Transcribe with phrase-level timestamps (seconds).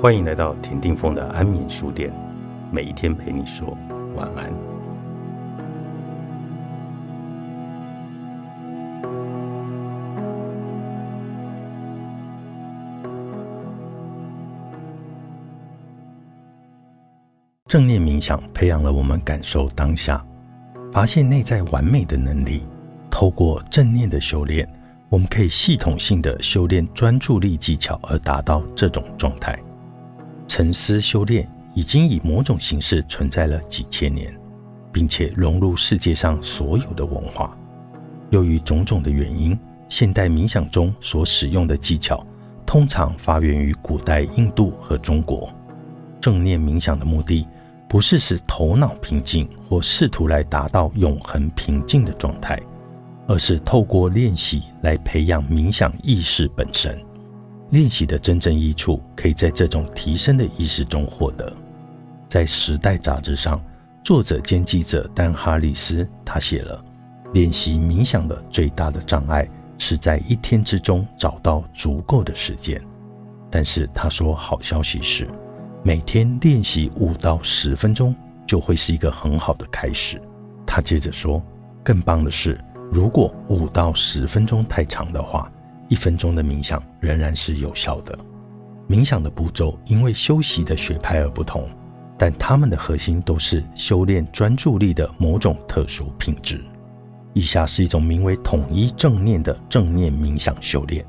[0.00, 2.10] 欢迎来到田定峰的安眠书店，
[2.72, 3.76] 每一天陪你说
[4.16, 4.50] 晚安。
[17.66, 20.24] 正念冥想培养了我们感受当下、
[20.90, 22.62] 发现内在完美的能力。
[23.10, 24.66] 透过正念的修炼，
[25.10, 29.62] 我们可以系统性的修炼专注力技巧，而达到这种状态。
[30.50, 34.36] 沉思修炼已经以某种形式存在了几千年，
[34.92, 37.56] 并且融入世界上所有的文化。
[38.30, 39.56] 由于种种的原因，
[39.88, 42.26] 现代冥想中所使用的技巧
[42.66, 45.48] 通常发源于古代印度和中国。
[46.20, 47.46] 正念冥想的目的
[47.88, 52.60] 不是使头脑平静或试图来达到永恒平静的状态，
[53.28, 57.00] 而是透过练习来培养冥想意识本身。
[57.70, 61.52] 练习的真正益处，可以在这种提升的意识中获得。
[62.28, 63.60] 在《时代》杂志上，
[64.02, 66.84] 作者兼记者丹·哈里斯他写了：
[67.32, 72.80] 练习冥想的最大的障碍是在一天之中找到足够的时间。
[73.50, 75.28] 但是他说，好消息是，
[75.84, 78.14] 每天练习五到十分钟
[78.46, 80.20] 就会是一个很好的开始。
[80.66, 81.42] 他接着说，
[81.84, 85.50] 更棒的是，如果五到十分钟太长的话，
[85.90, 88.16] 一分钟的冥想仍然是有效的。
[88.88, 91.68] 冥想的步骤因为修习的学派而不同，
[92.16, 96.60] 但它们的核心都是修炼专注力的某种特殊品质。
[97.34, 101.04] 以下是一种名为统一正念的正念冥想修炼。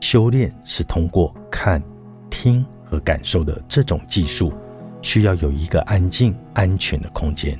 [0.00, 1.82] 修炼是通过看、
[2.28, 4.52] 听和感受的这种技术，
[5.00, 7.58] 需要有一个安静、安全的空间。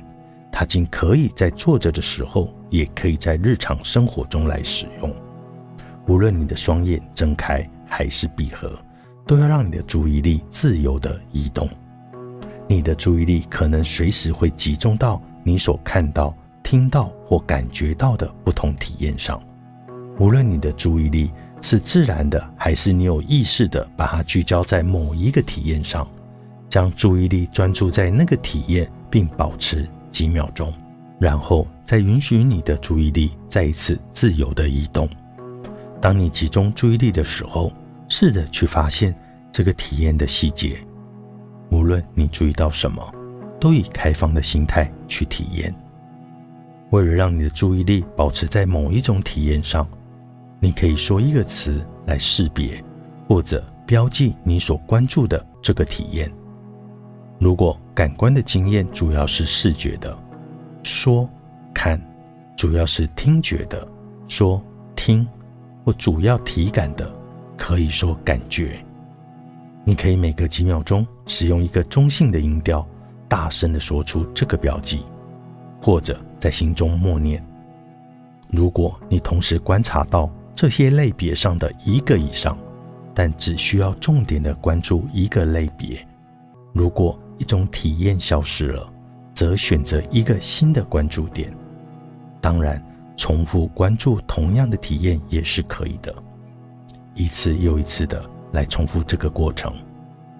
[0.51, 5.11] 它既可以在坐着的时候，也可以在日常生活中来使用。
[6.07, 8.77] 无论你的双眼睁开还是闭合，
[9.25, 11.69] 都要让你的注意力自由地移动。
[12.67, 19.41] 你的注意力可能随时会集中到你所看到、听到或感觉到的不同体验上。
[20.19, 21.31] 无论你的注意力
[21.61, 26.07] 是自然的，还是你有意识地把它聚焦在某一个体验上，
[26.69, 30.73] 将注意力专注在那个体验，并保持几秒钟，
[31.19, 35.09] 然后再允许你的注意力再一次自由地移动。
[36.03, 37.71] 当你集中注意力的时候，
[38.09, 39.15] 试着去发现
[39.53, 40.75] 这个体验的细节。
[41.71, 43.01] 无论你注意到什么，
[43.57, 45.73] 都以开放的心态去体验。
[46.89, 49.87] 为了让你的注意力保持在某一种体验上，
[50.59, 52.83] 你可以说一个词来识别
[53.25, 56.29] 或者标记你所关注的这个体验。
[57.39, 60.13] 如果感官的经验主要是视觉的，
[60.83, 61.29] 说
[61.73, 61.97] 看；
[62.57, 63.87] 主要是听觉的，
[64.27, 64.61] 说
[64.97, 65.25] 听。
[65.85, 67.13] 或主要体感的，
[67.57, 68.83] 可以说感觉。
[69.83, 72.87] 你可以每隔几秒钟使用一个中性的音调，
[73.27, 75.01] 大声的说出这个标记，
[75.81, 77.45] 或者在心中默念。
[78.49, 82.57] 如果你同时观察到这些类别上的一个以上，
[83.13, 86.07] 但只需要重点的关注一个类别，
[86.71, 88.89] 如果一种体验消失了，
[89.33, 91.53] 则选择一个新的关注点。
[92.39, 92.81] 当然。
[93.15, 96.13] 重复关注同样的体验也是可以的，
[97.13, 99.73] 一次又一次的来重复这个过程，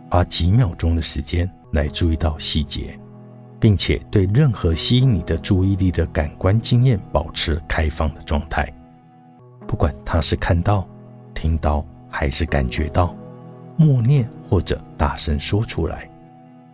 [0.09, 2.97] 花几秒钟的时间来注意到细节，
[3.59, 8.67] 并且对任何吸引你的注意力的感官经验保持开放的状态，
[9.67, 10.88] 不管它是看到、
[11.33, 13.16] 听到还是感觉到，
[13.78, 16.09] 默念或者大声说出来。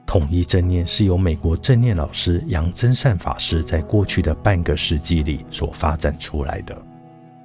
[0.09, 6.75] 统一正念是由美国正念老师杨真善法师在过去的半个世纪里所发展出来的。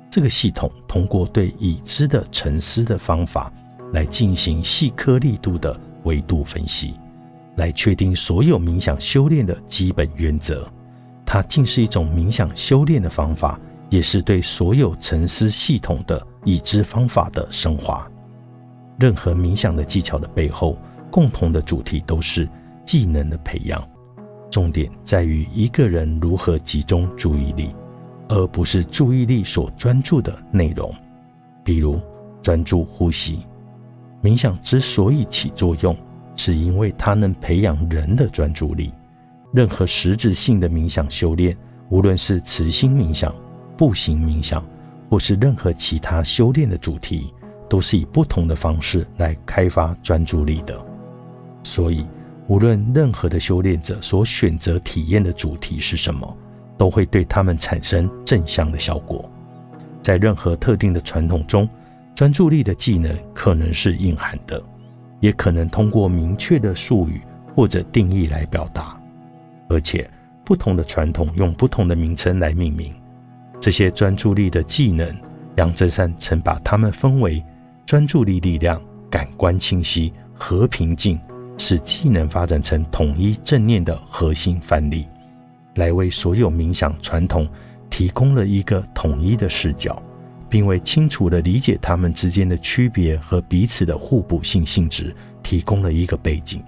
[0.09, 3.53] 这个系统通过对已知的沉思的方法
[3.93, 6.95] 来进行细颗粒度的维度分析，
[7.57, 10.67] 来确定所有冥想修炼的基本原则。
[11.27, 13.61] 它竟是一种冥想修炼的方法，
[13.91, 18.11] 也是对所有沉思系统的已知方法的升华。
[18.99, 20.79] 任何冥想的技巧的背后。
[21.15, 22.49] 共同的主题都是
[22.85, 23.89] 技能的培养，
[24.51, 27.69] 重点在于一个人如何集中注意力，
[28.29, 30.93] 而不是注意力所专注的内容。
[31.63, 32.01] 比如
[32.43, 33.47] 专注呼吸，
[34.25, 35.97] 冥想之所以起作用，
[36.35, 38.91] 是因为它能培养人的专注力。
[39.53, 41.57] 任何实质性的冥想修炼，
[41.91, 43.33] 无论是慈心冥想、
[43.79, 44.67] 步行冥想，
[45.09, 47.33] 或是任何其他修炼的主题，
[47.71, 50.85] 都是以不同的方式来开发专注力的。
[51.65, 52.07] 所以，
[52.47, 56.37] 无论任何的修炼者所选择体验的主题是什么，
[56.79, 59.29] 都会对他们产生正向的效果。
[60.03, 61.69] 在任何特定的传统中，
[62.15, 64.63] 专注力的技能可能是隐含的，
[65.21, 67.23] 也可能通过明确的术语
[67.57, 69.01] 或者定义来表达，
[69.69, 70.09] 而且
[70.45, 72.93] 不同的传统用不同的名称来命名。
[73.59, 75.09] 这些专注力的技能，
[75.57, 77.43] 杨正善曾把它们分为
[77.87, 78.79] 专注力力量、
[79.09, 81.19] 感官清晰、和平静，
[81.59, 85.07] 使技能发展成统一正念的核心范例，
[85.75, 87.49] 来为所有冥想传统
[87.89, 90.03] 提供了一个统一的视角。
[90.47, 95.13] 并为清楚地理解他们之间的区别和彼此的互补性性质
[95.43, 96.63] 提供了一个背景。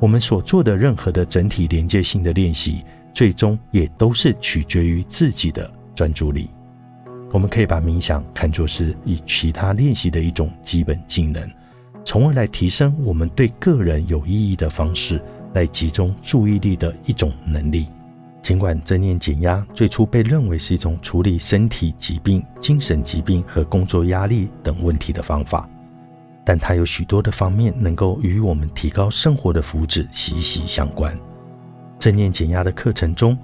[0.00, 6.50] 我们所做的任何的整体连接性的练习，最终也都是取决于自己的专注力。
[7.30, 11.48] 我们可以把冥想看作是以其他练习的一种基本技能，
[12.06, 15.20] 从而来提升我们对个人有意义的方式
[15.54, 17.88] 来集中注意力的一种能力。
[18.40, 25.68] 尽管正念减压最初被认为是一种处理身体疾病、精神疾病和工作压力等问题的方法，
[26.44, 31.18] 但它有许多的方面能够与我们提高生活的福祉息息相关。
[31.98, 33.36] 正念减压的课程中，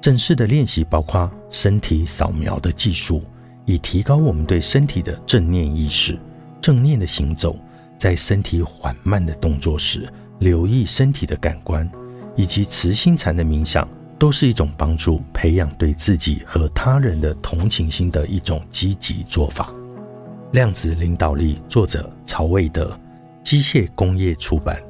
[0.00, 3.22] 正式的练习包括身体扫描的技术，
[3.64, 6.18] 以提高我们对身体的正念意识。
[6.60, 7.56] 正念的行走，
[7.98, 10.08] 在身体缓慢的动作时，
[10.38, 11.90] 留意身体的感官，
[12.36, 13.86] 以及慈心禅的冥想。
[14.18, 19.72] 都是一种帮助培养对自己和他人的同情心的一种积极做法。
[20.50, 22.98] 量子领导力，作者曹卫德，
[23.44, 24.82] 机械工业出版。